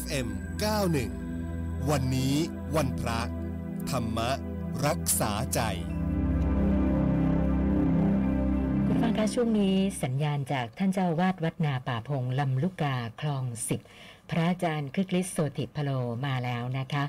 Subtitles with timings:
[0.00, 0.28] FM
[1.08, 2.34] 91 วันนี้
[2.76, 3.20] วันพระ
[3.90, 4.18] ธรรม
[4.86, 5.60] รักษาใจ
[8.86, 13.80] คุณฟังคะช่วงนี้สัญญาณจากท่านเจ้าวาดวัดนาป่าพงลำลูกกาคลองสิบ
[14.30, 15.90] พระอาจารย์คึกฤทธิ์โสติพโล
[16.26, 17.04] มาแล้วนะคะ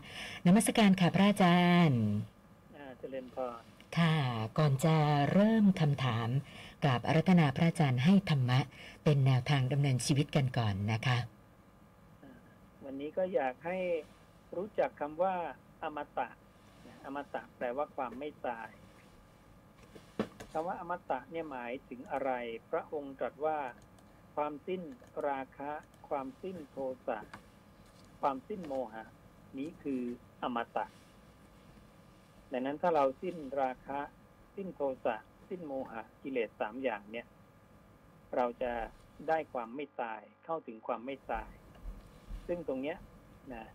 [0.46, 2.02] นมัสการค่ะพระอาจารย์
[2.76, 3.62] อ่าเจริญพร
[3.98, 4.16] ค่ะ
[4.58, 4.96] ก่อนจะ
[5.34, 6.28] เริ่มคำถาม
[6.84, 8.60] กราบอารัตนาพระอาจารย์ให้ธรรมะ
[9.04, 11.33] เป็นแนวทางดำเนินชีวิตกันก่อนนะคะอ่าวั
[12.93, 13.77] นนี้ก็อยากให้
[14.55, 15.35] รู้จักคำว่า
[15.83, 16.29] อมตะ
[16.88, 18.69] นะอมตะแปลว่าความไม่ตาย
[20.52, 22.31] คำว่าอมตะเนี่ยหมายถึงอะไร
[22.69, 23.59] พระองค์ตรัสว่า
[24.35, 24.81] ความสิ้น
[25.27, 25.71] ราคะ
[26.09, 27.19] ความสิ้นโทสะ
[28.21, 29.05] ความสิ้นโมหะ
[29.57, 30.03] นี้คือ
[30.44, 30.85] อมตะ
[32.52, 33.99] ดังนั้นถ้าเราสิ้นราคะ
[34.55, 35.17] สิ้นโทสะ
[35.49, 37.27] สิ้นโมหะกิเลสสามอย่างเนี่ย
[38.35, 38.73] เราจะ
[39.27, 41.52] ได้ความไม่ตายเข้าถึงความไม่ตาย
[42.47, 42.97] ซึ่งตรงเนี้ย
[43.53, 43.66] นะ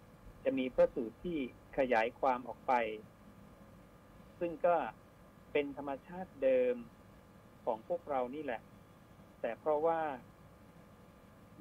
[0.45, 1.39] จะมีพระสูตรที่
[1.79, 2.73] ขยายความออกไป
[4.39, 4.77] ซึ่งก็
[5.53, 6.75] เป็นธรรมชาติเดิม
[7.65, 8.63] ของพวกเรานี่แหละ
[9.41, 10.01] แต่เพราะว่า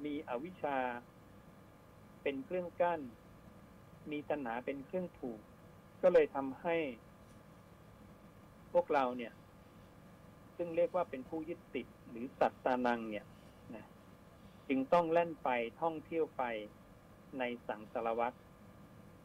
[0.04, 0.78] มีอวิชชา
[2.22, 3.00] เป็นเครื่องกั้น
[4.10, 5.40] มีตัณหาเป็นเครื่องผูก
[6.02, 6.76] ก็เลยทำให้
[8.72, 9.32] พวกเราเนี่ย
[10.56, 13.26] ซึ่งเรียกว่าเป็นผู้ยึดติดหรือสัตตานังเนี่ย
[13.74, 13.84] นะ
[14.68, 15.48] จึงต้องแล่นไป
[15.80, 16.44] ท่องเที่ยวไป
[17.38, 18.36] ในสังสารวัตร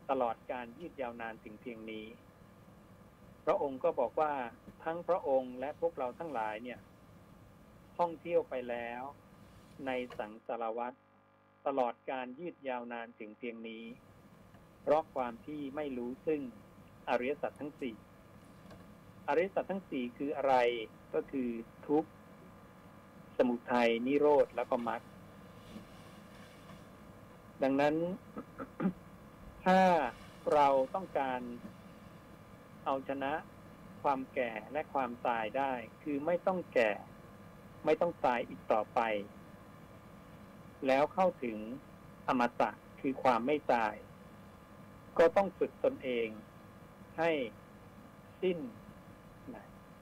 [0.09, 2.05] ตลอดการยืดยาวนานถึงเพียงนี้
[3.45, 4.33] พระองค์ก็บอกว่า
[4.83, 6.79] ทั้งพระองค์และพวกเราทั้งหลายเนี่ย
[7.97, 9.01] ท่องเที่ยวไปแล้ว
[9.85, 10.97] ในสังสารวัตร
[11.67, 13.83] ตลอดการยืดยาวนานถึงเพียงนี้
[14.81, 16.41] เพราะความที่ไม่รู้ซึ่ง
[17.09, 17.95] อริยสัจทั้งสี่
[19.27, 20.55] อริยสัจทั้งสี่คืออะไร
[21.13, 21.49] ก็คือ
[21.87, 22.09] ทุกข์
[23.37, 25.01] สมุทัยนิโรธแล้วก็มรรค
[27.61, 27.95] ดังนั้น
[29.65, 29.79] ถ้า
[30.53, 31.41] เราต้องการ
[32.85, 33.33] เอาชนะ
[34.03, 35.71] ความแก่และความตายได้
[36.03, 36.91] คือไม่ต้องแก่
[37.85, 38.99] ไม่ต้องตายอีกต่อไป
[40.87, 41.57] แล้วเข้าถึง
[42.27, 43.93] อมตะคือความไม่ตาย
[45.17, 46.27] ก็ต้องฝึกตนเอง
[47.17, 47.31] ให้
[48.41, 48.59] สิ้น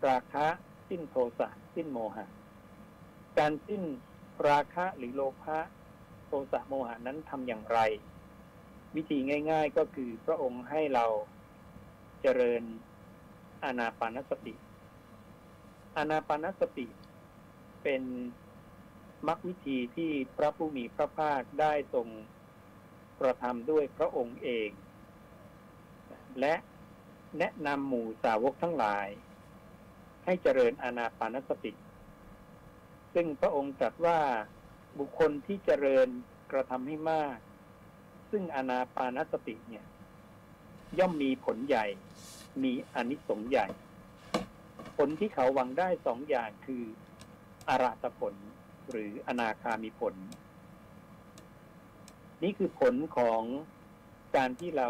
[0.07, 0.47] ราคะ
[0.89, 2.25] สิ้นโทสะสิ้นโมหะ
[3.38, 3.83] การสิ้น
[4.50, 5.59] ราคะหรือโลภะ
[6.31, 7.80] ทสะโมหะนั้นทำอย่างไร
[8.96, 9.18] วิธี
[9.52, 11.06] ง่าย ๆก็คือพระองค์ให้เรา
[12.22, 12.64] เจริญ
[13.64, 14.56] อานาปานสติ
[15.97, 16.88] อานาปานสติ
[17.84, 18.03] เป็น
[19.28, 22.08] มรรควิธีที่พระผู้มีพระภาคได้ทรง
[23.19, 24.69] กระทำด้วยพระองค์เอง
[26.40, 26.56] และ
[27.38, 29.08] แนะนำหมู่สาวกทั้งหลาย
[30.25, 31.74] ให้เจริญอานาปานสติ
[33.13, 34.19] ซึ่งพระองค์ตรัสว่า
[35.00, 36.07] บุคคลที่เจริญ
[36.52, 37.38] กระทำให้มาก
[38.31, 39.85] ซึ่งอนาปานสติเนี่ย
[41.00, 41.85] ย่อมมีผลใหญ่
[42.63, 43.68] มีอนิสงส์ใหญ่
[44.97, 46.84] ผลที่เขาหวังได้สองอย่างคือ
[47.69, 48.35] อาราตผล
[48.90, 50.16] หรืออนาคามีผล
[52.44, 53.41] นี่คือผลของ
[54.35, 54.90] การที่เรา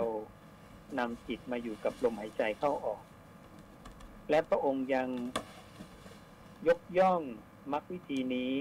[1.00, 3.04] นำจิตมาอยู่กับลมหายใจเข้าออก
[4.30, 5.10] และพระองค์ยัง
[6.68, 7.22] ยกย่อง
[7.72, 8.54] มรรควิธีนี้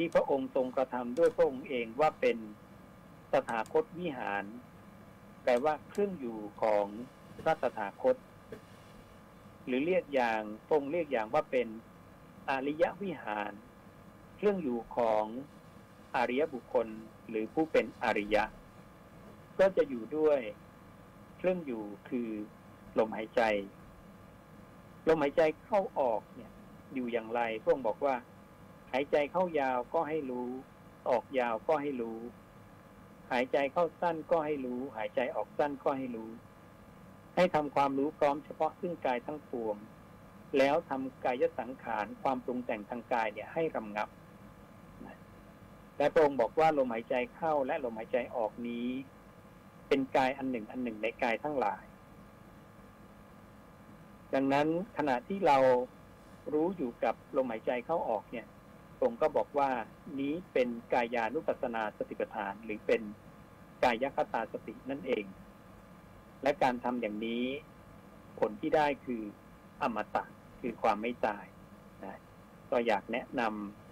[0.00, 2.36] ที่พระองค์ทรงกระทำด้วยพระองค์เองว่าเป็น
[3.32, 4.44] สถาคตวิหาร
[5.42, 6.86] แปลว่าเครื่องอยู่ของ
[7.42, 8.16] พระตถาคต
[9.66, 11.68] หรือเรียกอย่างทรงเรียกอย่างว่าเป็น
[12.50, 13.52] อริยวิหาร
[14.36, 15.24] เครื่องอยู่ของ
[16.16, 16.88] อริยบุคคล
[17.28, 18.44] หรือผู้เป็นอริยะ
[19.58, 20.40] ก็จะอยู่ด้วย
[21.36, 22.28] เครื่องอยู่คือ
[22.98, 23.40] ลมหายใจ
[25.08, 26.52] ลมหายใจเข้าออกเนี่ย
[26.94, 28.14] อยู่อย่างไรพระองค์บอกว่า
[28.92, 30.48] หายใจเข้ายาวก็ให้รู้
[31.10, 32.18] ออกยาวก็ให้รู้
[33.32, 36.30] หายใจเข้าสั้นก็ให้รู้ หายใจออกสั้นก็ให้รู้
[37.36, 39.76] ให้ทำความรู้พร้อมเฉพาะซึ่งกายทั้งปวง
[40.58, 44.08] แล้วทำกายสังขารความปรุงแต่งทางกายเนี่ยให้รำงับ
[45.98, 48.86] และพระองค์บอกว่าลมหายใจเข้าและลมหายใจออกนี้
[49.88, 51.84] เป็นกายอันหนึ่งอันหนึ่งในกายทั้งหลาย
[54.34, 55.58] ดังนั้นขณะที่เรา
[56.52, 58.46] รู้อยู่กับลมหายใจเข้าออกเนี่ย
[58.98, 59.70] พระองค์ก็บอกว่า
[60.20, 63.02] นี้เป็นกายานุปัสสนาสติปัฏฐาน หรือเป็น
[63.84, 65.24] กายคตาสตินั่นเอง
[66.42, 67.44] และการทำอย่างนี้
[68.38, 69.22] ผลที่ได้คือ
[69.82, 70.24] อมตะ
[70.60, 71.44] คือความไม่ตาย
[72.04, 72.16] นะ
[72.70, 73.42] ก็อยากแนะน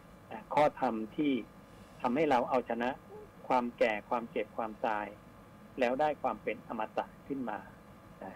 [0.02, 1.32] ำข้อธรรมที่
[2.00, 2.90] ทำให้เราเอาชนะ
[3.48, 5.06] ความแก่ความเจ็บความตาย
[5.80, 7.58] แล้วได้ความเป็นอมตะขึ้นมา
[8.24, 8.32] นะ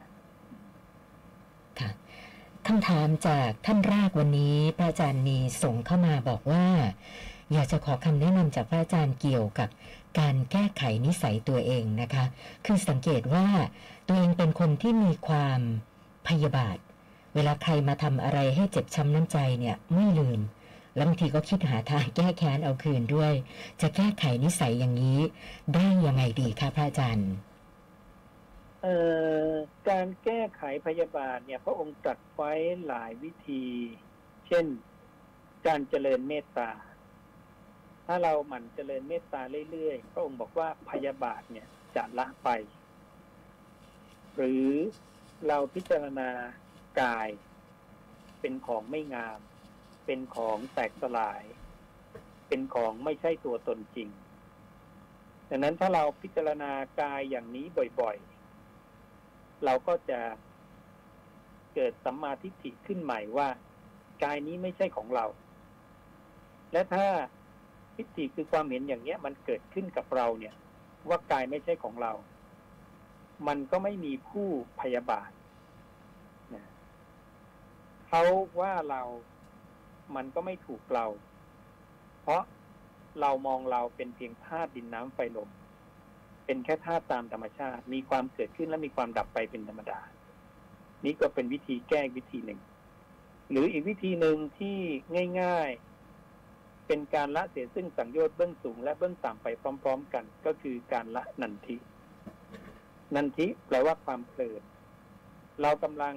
[2.70, 6.66] ค่ะคคำถามจากท่านแรกวันนี้พระอาจารย์มีส่งเข้ามาบอกว่า
[7.52, 9.68] อยากจะขอคำแนะนำจากพระอาจารย์เกี่ยวกับ
[10.18, 12.24] การแก้ไขนิสัยตัวเองนะคะ
[12.66, 13.46] คือสังเกตว่า
[14.08, 15.60] ตัวเองเป็นคนที่มีความ
[16.28, 16.76] พยาบาท
[17.34, 20.40] เวลาใครมาทำอะไรให้เจ็บช้ำน้ำใจเนี่ยไม่ลืม
[20.94, 23.32] แล้วบางทีก็คิดหาทางแก้แค้นเอาคืนด้วย
[23.80, 25.18] จะแก้ไขนิสัยอย่างนี้
[25.74, 27.30] ได้ยังไงดีคะพระอาจารย์
[29.88, 32.52] การแก้ไขพยาบาทเนี่ย พระองค์ตรัสไว้
[32.86, 33.64] หลายวิธี
[34.46, 34.66] เช่น
[35.66, 36.70] การเจริญเมตตา
[38.06, 42.48] ถ้าเราหมั่นเจริญเมตตาเรื่อยๆ พระองค์บอกว่าพยาบาทเนี่ยจะละไป
[44.36, 44.68] หรือ
[45.48, 46.30] เราพิจารณา
[47.00, 47.28] กาย
[48.40, 49.40] เป็นของไม่งาม
[50.06, 51.42] เป็นของแตกสลาย
[52.48, 54.10] เป็นของไม่ใช่ตัวตนจริง
[55.48, 57.66] ดังนั้นถ้าเราพิจารณากายอย่างนี้
[58.00, 58.39] บ่อยๆ
[59.64, 60.20] เราก็จะ
[61.74, 63.48] เกิดสัมมาทิฏฐิขึ้นใหม่ว่า
[64.24, 65.26] กายนี้ไม่ใช่ของเรา
[66.72, 67.06] และถ้า
[67.96, 70.54] ทิฏฐิคือความเห็นอย่างเนี้ย มันเกิดขึ้นกับเราเนี่ย
[71.08, 72.12] ว่ากายไม่ใช่ของเรา
[73.48, 74.48] มันก็ไม่มีผู้
[74.80, 75.30] พยาบาท
[76.54, 76.64] นะ
[78.06, 78.22] เขา
[78.60, 79.02] ว่าเรา
[80.16, 81.06] มันก็ไม่ถูกเรา
[82.22, 82.42] เพราะ
[83.20, 85.50] เรามองเราเป็นเพียงธาตุดินน้ำไฟลม
[86.50, 90.00] เป็นแค่ธาตุตามธรรมชาติ มีความเกิดขึ้นและมีความดับไปเป็นธรรมดา
[91.04, 92.60] นี่ก็เป็นวิธีแก้วิธีหนึ่ง
[93.50, 94.78] หรืออีกวิธีหนึ่งที่
[95.40, 95.70] ง่าย
[96.28, 99.46] ๆ เป็นการละเสียซึ่งสังโยชน์เบื้องสูงและเบื้องต่ำไป
[99.82, 101.76] พร้อม ๆ กัน ก็คือการละนันทิ
[103.14, 104.62] นันทิแปลว่าความเพลิน
[105.62, 106.14] เรากำลัง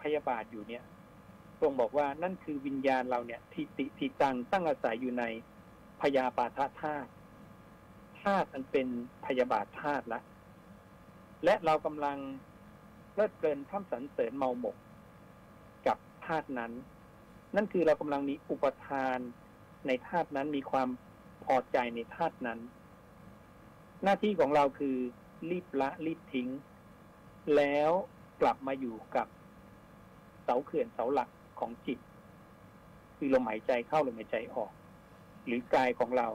[0.00, 0.84] พยาบาทอยู่เนี่ย
[1.60, 5.24] ทรงบอกว่านั่นคือวิญญาณเราเนี่ยทิติทิตังตั้งอาศัยอยู่ใน
[6.00, 8.88] พยาปาทธาตุาตุอันเป็น
[9.26, 10.20] พยาบาทธาตุละ
[11.44, 12.18] และเรากำลัง
[13.10, 14.76] เพลิดเพลินท่ำสรรเสริญเมาหมก
[15.86, 16.72] กับธาตุนั้น
[17.56, 19.18] นั่นคือเรากำลังมีอุปทาน
[19.86, 20.88] ในธาตุนั้นมีความ
[21.44, 22.58] พอใจในธาตุนั้น
[24.02, 24.96] หน้าที่ของเราคือ
[25.50, 26.48] รีบละรีบทิ้ง
[27.56, 27.90] แล้ว
[28.40, 29.26] กลับมาอยู่กับ
[30.44, 31.30] เสาเขื่อนเสาหลัก
[31.60, 31.98] ของจิต
[33.16, 34.72] คือลมหายใจเข้าลมหายใจออก
[35.46, 36.28] หรือกายของเรา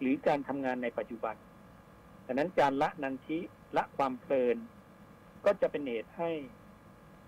[0.00, 1.36] หรือการทำงานในปัจจุบัน
[2.26, 3.38] ดังนั้นการละนันทิ
[3.76, 4.56] ละความเพลิน
[5.44, 6.30] ก็จะเป็นเหตุให้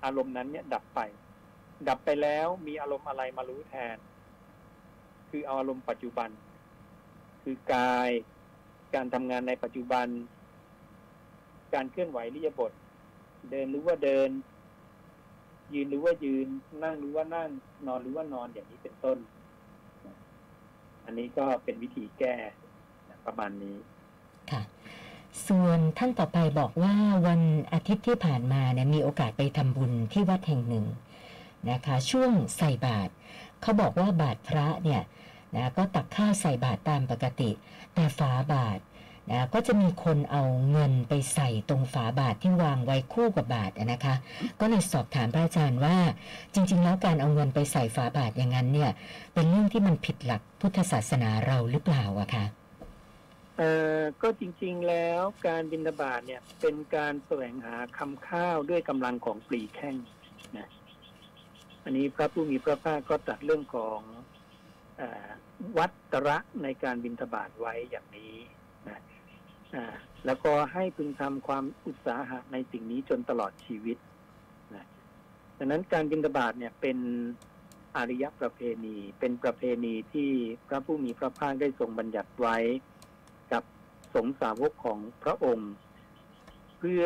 [0.05, 1.01] อารมณ์นั้นเนี่ยดับไป
[1.89, 3.97] ดับไปแล้วมีอารมณ์อะไรมารู้แทน
[5.31, 6.31] คือเอาอารมณ์ปัจจุบัน
[7.43, 8.11] คือกาย
[8.95, 10.07] การทำงานในปัจจุบัน
[11.75, 12.73] การเคลื่อนไหวริยาบท
[13.51, 14.31] เดินหรือว่าเดิน
[15.75, 16.49] ยืนหรือว่ายืน
[16.83, 17.49] นั่งหรือว่านั่ง
[17.87, 19.19] นอนหรือว่านอนอย่างนี้เป็นต้น
[21.09, 22.35] อันนี้ก็เป็นวิธีแก้
[23.27, 23.77] ประมาณนี้
[24.51, 24.63] ค่ะ
[25.49, 26.95] ส่วนท่านต่อไปบอกว่า
[27.27, 27.41] วัน
[27.73, 30.87] อาทิตย์ที่ผ่านมาเนี่ยมีโอกาสไปทำบุญที่วัดแห่งหนึ่ง
[31.71, 33.13] นะคะ ช่วงใส่บาตร
[33.63, 35.03] เขาบอกว่าบาตรพระเนี่ย
[35.57, 37.51] นะก็ตักข้าวใส่บาตรตามปกติ
[37.95, 38.81] แต่ฝาบาตร
[39.31, 44.15] นะก็จะมีคนเอาเงินไปใส่ตรงฝาบาตรที่วางไว้คู่กับบาตรอะนะคะ
[44.61, 45.97] ก็เลยสอบถามพระอาจารย์ว่า
[46.55, 48.91] จริง ๆ แล้วการเอาเงินไปใส่ฝาบาตรอย่างนั้นเนี่ย
[49.35, 52.45] เป็นเรื่องที่มันผิดหลักพุทธศาสนาเราหรือเปล่าอะคะ
[53.57, 59.97] เอ่อก็จริง ๆ แล้วการบินทบาทเนี่ยเป็นการแสวงหาคำข้าวด้วยกำลังของปลีแข้ง
[60.57, 60.69] นะ
[61.85, 64.01] อันนี้พระผู้มีพระภาคก็ตัดเรื่องของ
[65.01, 65.03] อ
[65.79, 68.35] วัตระในการบินทบาทไว้อย่างนี้
[68.89, 68.99] นะ
[70.27, 73.97] แล้วก็ให้พึงทำความอุตสาหะในสิ่งนี้จนตลอดชีวิต
[74.75, 74.87] นะ
[75.59, 76.99] ดังนั้นการบินทบาทเนี่ยเป็น
[77.97, 80.31] อริยประเพณี เป็นประเพณีที่
[80.69, 82.57] พระผู้มีพระภาคได้ทรงบัญญัติไว้
[83.53, 83.63] กับ
[84.15, 85.73] สงสาวกของพระองค์
[86.79, 87.05] เพื่อ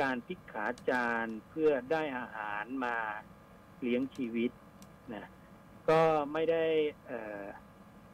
[0.00, 2.96] การพิกขาจารเพื่อได้อาหารมา
[3.82, 4.50] เลี้ยงชีวิต
[5.14, 5.26] นะ
[5.88, 6.00] ก็
[6.32, 6.66] ไม่ได้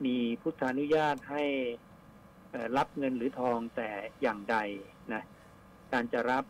[0.05, 1.45] มีพุทธานุญาตให้
[2.76, 3.90] รับเงินหรือทองแต่
[4.23, 4.57] อย่างใด
[5.12, 5.23] นะ
[5.92, 6.45] การจะรับ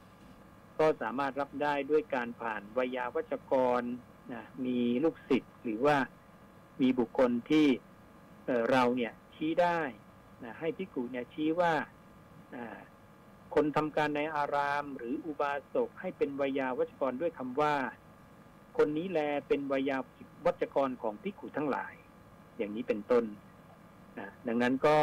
[0.78, 3.83] ก็สามารถรับได้ด้วยการผ่านวิยาวัจกร
[4.33, 5.97] นะมีลูกศิษย์หรือว่า
[6.80, 7.66] มีบุคคลที่
[8.71, 9.80] เราเนี่ยชี้ได้
[10.45, 11.73] นะให้พิกุเนี่ยชี้ว่า
[13.54, 17.75] คนทำการในอารามหรืออุบาสกให้เป็นวยาวัจกรด้วยคำว่า
[18.76, 19.99] คนนี้แลเป็นวยา
[20.47, 21.95] วัจกรของพิกุทั้งหลาย
[22.57, 23.25] อย่างนี้เป็นต้น
[24.19, 24.97] นะดังนั้นก็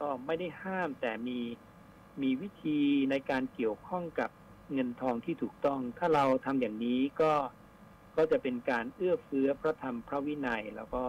[0.00, 1.38] ก็ไม่ได้ห้ามแต่มี
[2.22, 2.80] มีวิธี
[3.10, 4.30] ในการเกี่ยวข้องกับ
[4.72, 7.32] เงินทองที่ถูกต้อง ถ้าเราทำอย่างนี้ก็
[8.16, 11.04] ก็จะเป็นการเอื้อเฟื้อพระธรรมพระวินัย แล้วก็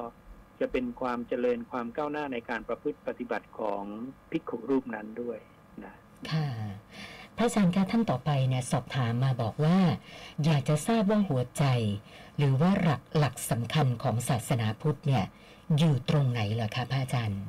[0.60, 3.84] จะเป็นความเจริญความก้าวหน้าในการประพฤติปฏิบัติของ
[4.32, 5.40] ภิกขุรูปนั้นด้วย
[5.84, 5.96] นะ
[6.32, 6.48] ค่ะ
[7.38, 9.78] พระอาจารย์คะท่านต่อไปเนี่ยสอบถามมาบอกว่า
[10.46, 11.64] อยากจะทราบว่าหัวใจ
[12.38, 15.26] หรือว่าหลักหลักสำคัญของศาสนาพุทธเนี่ย
[15.78, 17.44] อยู่ตรงไหนเหรอคะพระอาจารย์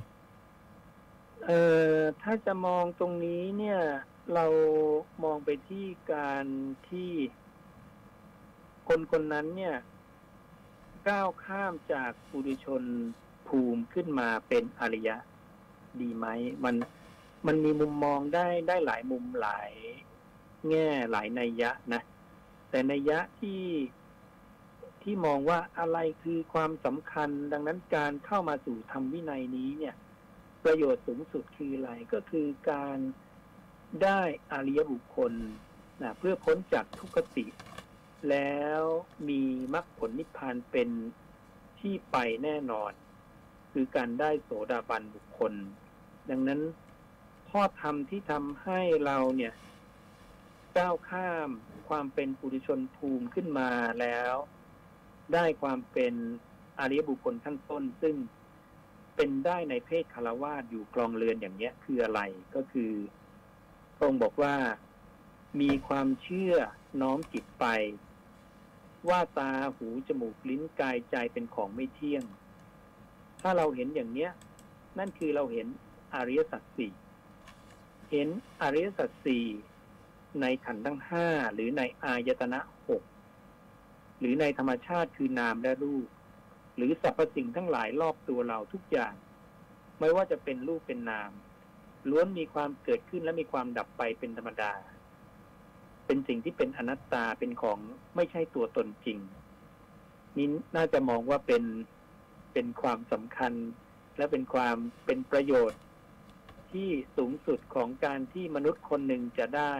[1.47, 1.61] เอ่
[1.97, 3.81] อถ้าจะมองตรงนี้เนี่ย
[4.35, 4.47] เรา
[5.25, 6.45] มองไปที่การ
[6.89, 7.11] ที่
[8.89, 9.77] คนคนนั้นเนี่ย
[11.09, 12.83] ก้าวข้ามจากปุถุชน
[13.49, 15.17] ภูมิขึ้นมาเป็นอริยะ
[16.01, 16.27] ดีไหม
[16.65, 16.75] มัน
[17.47, 19.71] มันมีมุมมองได้ได้หลายมุมหลาย
[20.69, 22.03] แง่หลายนัยยะนะ
[22.71, 23.63] แต่นัยยะที่
[25.03, 29.95] ที่มองว่าอะไรคือความสำคัญ ดังนั้นการเข้ามาสู่ธรรมวินัยนี้เนี่ย
[30.65, 32.99] ประโยชน์สูงสุดคืออะไรก็คือการ
[34.03, 34.21] ได้
[34.53, 35.33] อาริยบุคคล
[36.03, 37.47] นะเพื่อพ้นจากทุกขติ
[38.31, 38.83] แล้ว
[39.29, 39.43] มี
[39.75, 40.89] มรรคผลนิพพานเป็น
[41.81, 42.93] ที่ไปแน่นอน
[43.73, 45.53] คือการได้โสดาบันบุคคล
[46.31, 46.61] ดังนั้น
[47.51, 49.55] ข้อธรรมที่ทำให้เราเนี่ย
[50.79, 51.49] ก้าวข้าม
[51.89, 54.35] ความเป็นปุถุชนภูมิขึ้นมาแล้ว
[55.35, 56.15] ได้ความเป็น
[56.79, 58.17] อริยบุคคลขั้นต้น ซึ่ง
[59.17, 62.21] เป็นได้ในเพศคารวาสอยู่กลองเรือนอย่างเนี้ย คืออะไร
[62.55, 62.93] ก็คือ
[63.97, 64.55] พระองค์บอกว่า
[65.61, 66.55] มีความเชื่อ
[67.01, 67.67] น้อมจิตไป
[69.09, 72.25] ว่าตาหูจมูกลิ้นกายใจเป็นของไม่เที่ยง
[73.41, 74.31] ถ้าเราเห็นอย่างเนี้ย
[74.99, 75.67] นั่นคือเราเห็น
[76.15, 76.93] อริยสัจสี่
[78.11, 78.29] เห็น
[78.63, 79.47] อริยสัจสี่
[80.41, 83.03] ในขันธ์ทั้งห้าหรือในอายตนะหก
[84.19, 86.07] หรือในธรรมชาติคือนามและรูป
[86.77, 89.15] หรือสรรพสิ่งทั้งหลายรอบตัวเราทุกอย่าง
[90.01, 91.31] ไม่ว่าจะเป็นรูปเป็นนาม
[92.11, 94.73] ล้วนมีความเกิดขึ้นและมีความดับไปเป็นธรรมดา
[96.07, 97.79] เป็นสิ่งที่เป็นอนัตตาเป็นของ
[98.17, 99.19] ไม่ใช่ตัวตนจริง
[100.37, 101.65] นี้น่าจะมองว่าเป็น
[102.53, 103.53] เป็นความสำคัญ
[104.17, 104.77] และเป็นความ
[105.07, 105.81] เป็นประโยชน์
[106.73, 109.75] ที่สูงสุดของการที่มนุษย์คนหนึ่งจะได้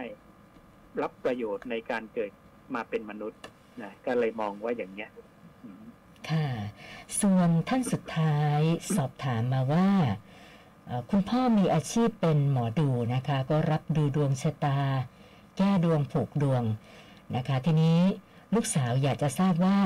[1.01, 2.31] รับประโยชน์ในการเกิด
[2.75, 3.41] มาเป็นมนุษย์
[3.81, 5.09] นะก็เลยมองว่าอย่างเนี้ย
[6.29, 6.45] ค่ะ
[7.21, 8.59] ส่วนท่านสุดท้าย
[8.95, 9.89] สอบถามมาว่า
[11.09, 14.79] คุณพ่อมีอาชีพเป็นหมอดูนะคะ ก็รับดูดวงชะตา
[15.57, 16.63] แก้ดวงผูกดวง
[17.35, 17.99] นะคะ ทีนี้
[18.55, 19.77] ลูกสาวอยากจะทราบว่า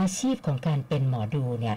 [0.00, 1.76] อาชีพของการเป็นหมอดูเนี่ย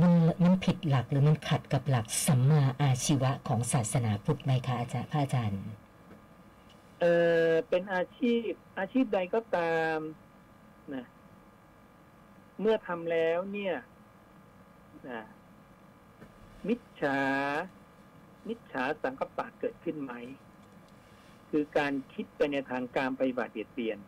[0.00, 0.12] มัน
[0.44, 5.62] มันผิดหลักหรือมันขัดกับหลักสัมมาอาชีวะของศาสนาพุทธไหมคะอาจารย์พระอาจารย์
[7.00, 7.04] เอ
[7.46, 9.98] อเป็นอาชีพอาชีพใดก็ตาม
[10.94, 11.04] นะ
[12.60, 13.74] เมื่อทำแล้วเนี่ย
[15.08, 15.22] นะ
[16.68, 17.18] มิจฉา
[18.48, 20.12] มิจฉาสังกปะเกิดขึ้นไหม
[21.50, 23.98] คือการคิดไปในทางการปฏิบัติเบียดเบียน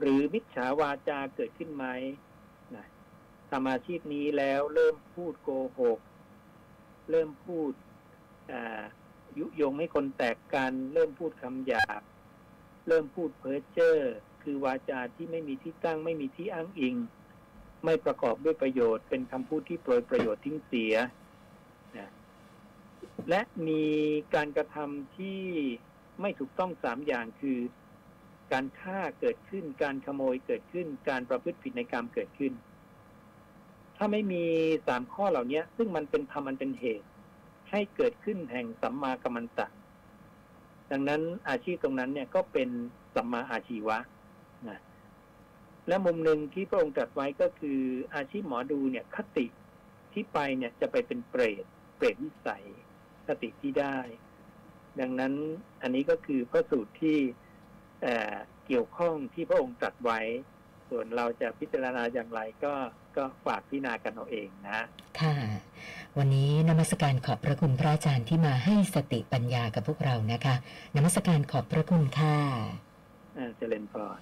[0.00, 1.86] หรือมิจฉาวาจาเกิดขึ้นไหม
[2.74, 2.86] นะ
[3.50, 5.98] ทำอาชีพนี้แล้วเริ่มพูดโกหก
[7.10, 7.72] เริ่มพูด
[9.38, 12.02] ยุยงให้คนแตกกัน เริ่มพูดคำหยาบ
[12.88, 13.98] เริ่มพูดเพ้อเจ้อ
[14.42, 16.96] คือวาจาที่ไม่มีที่ตั้งไม่มีที่อ้างอิง
[17.84, 20.94] ไม่ประกอบด้วยประโยชน์ เป็นคำพูดที่โปรยประโยชน์ทิ้งเสีย
[21.96, 22.10] นะ
[23.28, 23.84] และมี
[24.34, 25.40] การกระทำที่
[26.20, 27.58] ไม่ถูกต้องสามอย่างคือ
[28.52, 32.52] การฆ่าเกิดขึ้น การขโมยเกิดขึ้น การประพฤติผิดในกรรมเกิดขึ้น
[33.96, 34.44] ถ้าไม่มี
[34.86, 37.06] สามข้อเหล่านี้ซึ่งมันเป็นธรรมมันเป็นเหตุ
[37.70, 39.66] ให้เกิดขึ้นแห่งสัมมากัมมันตะ
[40.90, 42.68] ดังนั้นอาชีพตรงนั้นเนี่ยก็เป็น
[43.14, 43.98] สัมมาอาชีวะ
[44.68, 44.78] นะ
[45.88, 47.80] และมุมหนึ่งที่พระองค์ตรัสไว้ก็คือ
[48.14, 49.46] อาชีพหมอดูเนี่ยคติ
[50.12, 51.64] ที่ไปเนี่ยจะไปเป็นเปรต
[51.96, 52.64] เปรตวิสัย
[53.26, 53.98] คติที่ได้
[55.00, 55.32] ดังนั้น
[55.82, 57.18] อันนี้ก็คือพระสูตรที่
[58.02, 58.34] เอ่อ
[58.66, 60.20] เกี่ยวข้องที่พระองค์ตรัสไว้
[60.88, 62.74] ส่วนเราจะพิจารณาอย่างไรก็
[63.16, 64.80] ก็ฝากพิจารณากันเอาเองนะ
[65.20, 65.36] ค่ะ
[66.18, 70.54] วันนี้นมัสการขอบพระคุณพระอาจารย์ที่มาให้สติปัญญากับพวกเรานะคะ
[70.96, 72.38] นมัสการขอบพระคุณค่ะ
[73.36, 74.20] อ่าเจริญพร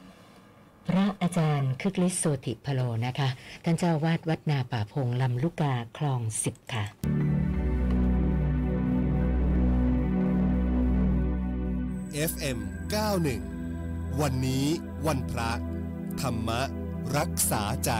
[0.88, 3.28] พระอาจารย์คึกฤทธิ์โสติพโลนะคะ
[3.64, 6.84] ท่านเจ้าวาดวัดนาป่าพงลำลูกกาคลองสิบค่ะ
[12.30, 12.58] FM
[13.40, 14.64] 91 วันนี้
[15.06, 15.50] วันพระ
[16.20, 16.50] ธรรม
[17.16, 17.92] รักษาใจ